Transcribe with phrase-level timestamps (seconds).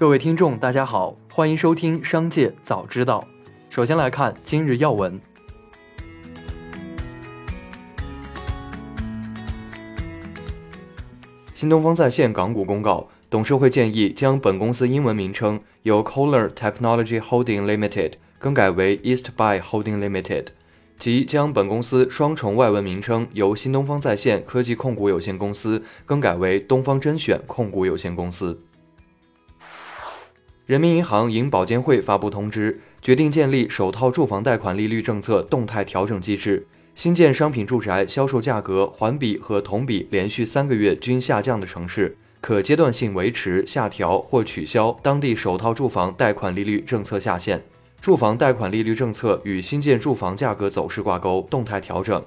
[0.00, 3.22] 各位听众，大家好，欢迎收听《商界早知道》。
[3.74, 5.20] 首先来看今日要闻。
[11.52, 20.46] 新东方在线港股公告，董事会建议将本公司英文名称由 Kohler Technology Holding Limited 更改为 Eastbuy Holding Limited，
[20.98, 28.58] 即将本公司双重外文名称由新东方在线科技控股有限公司更改为东方甄选控股有限公司。
[30.70, 36.64] 人民银行银保监会发布通知，决定建立首套住房贷款利率政策动态调整机制。
[36.94, 47.60] 新建商品住宅销售价格环比和同比连续三个月均下降的城市，可阶段性维持、下调或取消当地首套住房贷款利率政策下限。
[48.00, 52.24] 住房贷款利率政策与新建住房价格走势挂钩，动态调整。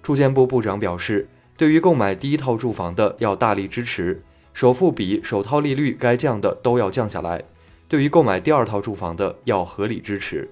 [0.00, 4.22] 住建部部长表示，对于购买第一套住房的要大力支持，
[4.54, 7.40] 首付比、首套利率该降的都要降下来；
[7.90, 10.48] 对于购买第二套住房的要合理支持。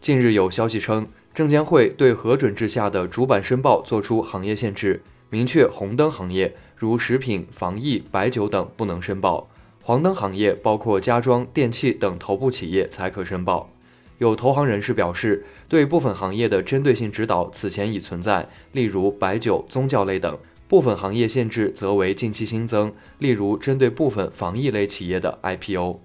[0.00, 1.06] 近日有消息称。
[1.34, 9.48] 证监会对核准制下的主板申报作出行业限制，明确红灯行业如食品、防疫、白酒等不能申报，
[9.80, 13.70] 黄灯行业包括家装、电器等头部企业才可申报。
[14.16, 20.34] 有投行人士表示，对部分行业的针对性指导此前已存在，例如白酒、宗教类等；
[20.68, 25.98] 部分行业限制则为近期新增，例如针对部分防疫类企业的 IPO。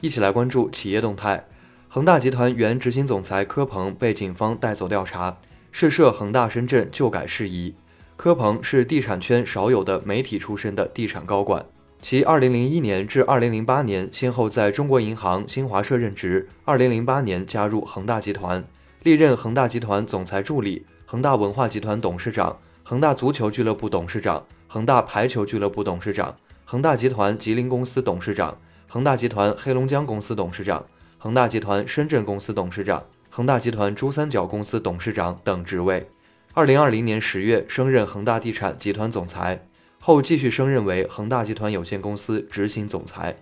[0.00, 1.44] 一起来关注企业动态。
[1.88, 5.36] 恒大集团原执行总裁柯鹏被警方带走调查，
[5.70, 7.74] 涉涉恒大深圳旧改事宜。
[8.16, 11.66] 柯鹏是地产圈少有的媒体出身的地产高管，
[12.00, 18.64] 其2001年至2008年先后在中国银行、新华社任职，2008年加入恒大集团，
[19.02, 28.56] 历任恒大集团总裁助理、恒大文化集团董事长、恒大足球俱乐部董事长、恒大排球俱乐部董事长、恒大集团吉林公司董事长、
[28.88, 30.82] 恒大集团黑龙江公司董事长。
[31.18, 36.08] 恒大集团深圳公司董事长、恒大集团珠三角公司董事长等职位。
[36.54, 39.66] 二零二零年十月升任恒大地产集团总裁，
[40.00, 43.36] 后继续升任为恒大集团有限公司执行总裁。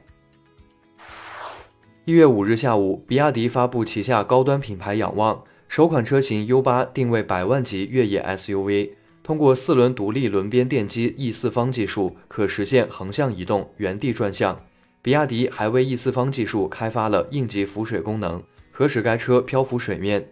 [2.05, 8.91] 一月五日下午，比亚迪发布旗下高端品牌仰望首款车型 U 八，定位百万级越野 SUV，
[9.22, 14.60] 通过四轮独立轮边电机 E 四方技术，可实现横向移动、原地转向。
[15.00, 18.42] 比亚迪还为 E 四方技术开发了应急浮水功能，
[18.72, 20.28] 可使该车漂浮水面。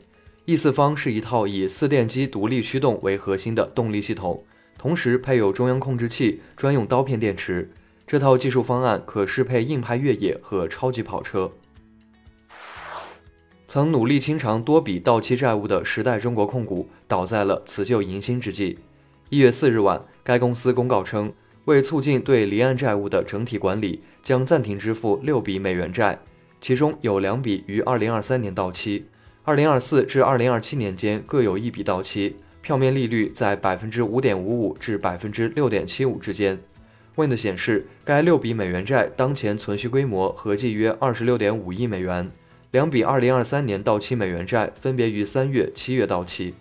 [0.46, 4.42] E 四方是一套以四电机独立驱动为核心的动力系统，
[4.76, 7.70] 同时配有中央控制器、专用刀片电池。
[8.08, 11.52] 这套技术方案可适配硬派越野和超级跑车。
[13.70, 18.78] 曾努力清偿多笔到期债务的时代中国控股倒在了辞旧迎新之际。
[19.28, 21.30] 一月四日晚，该公司公告称。
[21.66, 26.18] 为促进对离岸债务的整体管理，将暂停支付六笔美元债，
[26.62, 29.04] 其中有两笔于二零二三年到期，
[29.44, 36.58] 二零二四至二零二七年间各有一笔到期，票面利率在百分之五点五五至百分之六点七五之间。
[37.16, 42.30] Wind 显示，该六笔美元债当前存续规模合计约二十六点五亿美元，
[42.70, 46.54] 两笔二零二三年到期美元债分别于三月、七月到期。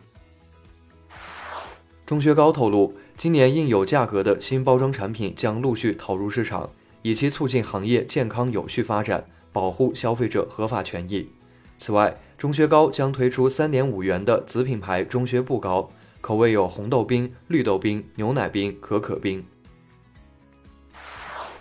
[2.05, 2.93] 钟薛高透露。
[3.17, 6.69] 今年印有价格的新包装产品将陆续投入市场，
[7.01, 11.27] 以期促进行业健康有序发展，保护消费者合法权益。
[11.79, 15.91] 此外，钟薛高将推出三点五元的子品牌钟薛步高，
[16.21, 19.43] 口味有红豆冰、绿豆冰、牛奶冰、可可冰。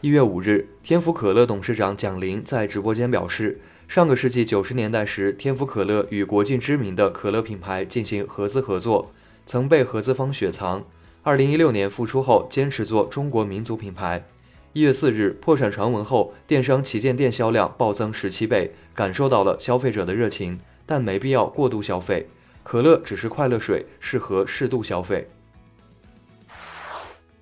[0.03, 3.59] 一月五日，天府可乐董事长蒋林在直播间表示，
[3.89, 9.13] 上个世纪九十年代时，天府可乐与国际知名的可乐品牌进行合资合作，
[9.47, 10.85] 曾被合资方雪藏。
[11.23, 14.27] 二零一六年复出后，坚持做中国民族品牌。
[14.73, 22.29] 一月四日，破产传闻后，电商旗舰店销量暴增十七倍，感受到了消费者的热情，但没必要过度消费。
[22.63, 25.31] 可乐只是快乐水，适合适度消费。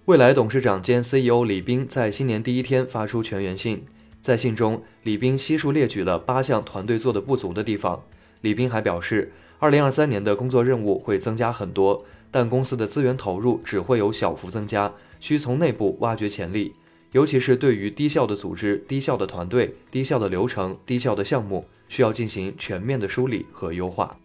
[0.05, 3.87] 未来董事长兼 CEO 李斌在新年第一天发出全员信，
[4.25, 8.03] 在信中，李斌悉数列举了八项团队做的不足的地方。
[8.41, 12.07] 李斌还表示，二零二三年的工作任务会增加很多。
[12.31, 14.91] 但公司的资源投入只会有小幅增加，
[15.21, 16.75] 需从内部挖掘潜力，
[17.13, 24.17] 尤其是对于低效的组织、低效的团队、低效的流程、低效的项目，需要进行全面的梳理和优化。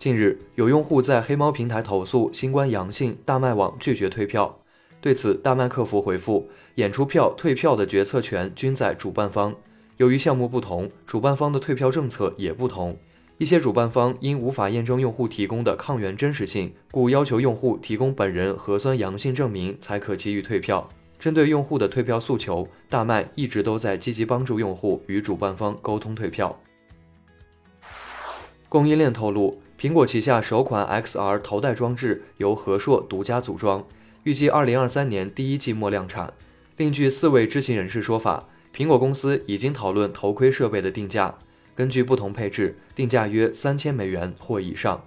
[0.00, 4.58] 近日，有用户在黑猫平台投诉新冠阳性，大麦网拒绝退票。
[5.02, 9.52] 对此，大麦客服回复：演出票、退票的决策权均在主办方，
[9.96, 12.96] 由于项目不同，主办方的退票政策也不同。
[13.38, 20.88] 一些主办方因无法验证用户提供的抗原真实性，故要求用户提供本人核酸阳性证明才可给予退票。
[21.18, 26.56] 针对用户的退票诉求，大麦一直都在积极帮助用户与主办方沟通退票。
[28.68, 33.84] 供应链透露，苹果旗下首款 XR 头戴装置由和硕独家组装，
[34.24, 36.32] 预计2023年第一季末量产。
[36.76, 41.36] 另据四位知情人士说法，苹果公司已经讨论头盔设备的定价，
[41.74, 45.04] 根据不同配置，定价约三千美元或以上。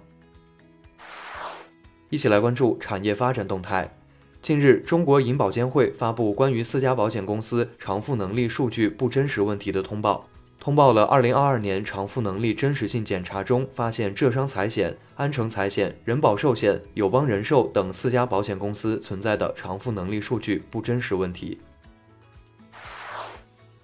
[2.10, 3.96] 一起来关注产业发展动态。
[4.42, 10.28] 近日，中国银保监会发布关于四家保险公司偿付能力数据不真实问题的通报。
[10.66, 21.60] 通报了2022年偿付能力真实性检查中发现浙商财险、安诚财险、人保寿险、友邦人寿等四家保险公司存在的偿付能力数据不真实问题。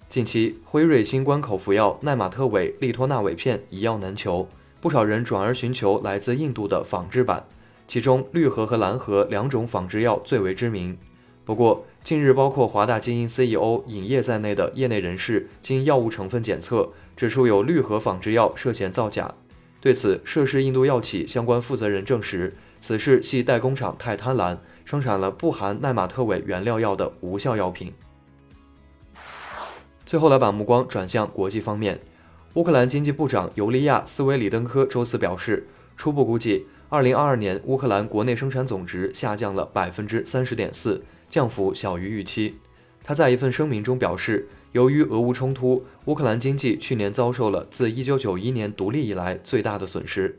[0.09, 4.49] 近期，辉瑞新冠口服药奈玛特韦利托那韦片一药难求，
[4.81, 7.45] 不少人转而寻求来自印度的仿制版，
[7.87, 10.97] 其中绿盒和蓝盒两种仿制药最为知名。
[11.45, 19.33] 不过，近日，包括华大基因 CEO 尹烨在内的业内人士经药物成分检测，指出有氯核仿制药涉嫌造假。
[19.79, 27.93] 对此，涉事印度药企相关负责人证实，此事系代工厂太贪婪，生产了不含奈玛特韦原料药的无效药品。
[30.05, 32.01] 最后来把目光转向国际方面，
[32.55, 41.01] 乌克兰经济部长尤利亚斯维里登科周四表示，初步估计，二零二二年乌克兰国内生产总值下降了百分之三十点四。
[41.33, 42.59] 降幅小于预期。
[43.03, 50.37] 他在一份声明中表示，由于俄乌冲突，乌克兰经济去年遭受了自1991年独立以来最大的损失。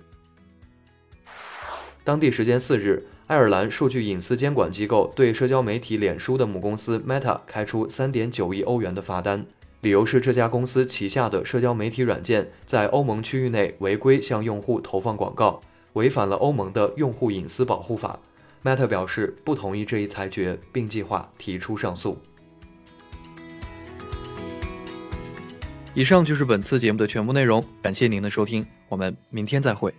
[2.05, 9.44] 当地时间四日，爱尔兰数据隐私监管机构对社交媒体脸书的母公司 Meta 开出3.9亿欧元的罚单，
[9.81, 15.61] 理由是这家公司旗下的社交媒体软件在欧盟区域内违规向用户投放广告，
[15.94, 18.20] 违反了欧盟的用户隐私保护法。
[18.65, 22.19] Meta 表示不同意这一裁决，并计划提出上诉。
[25.93, 29.95] 以上就是本次节目的全部内容，感谢您的收听，我们明天再会。